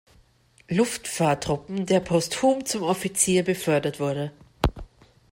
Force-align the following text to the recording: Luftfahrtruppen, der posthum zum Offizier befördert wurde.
Luftfahrtruppen, 0.67 1.85
der 1.85 1.99
posthum 1.99 2.65
zum 2.65 2.81
Offizier 2.81 3.43
befördert 3.43 3.99
wurde. 3.99 4.31